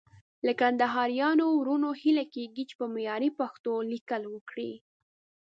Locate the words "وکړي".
4.29-4.71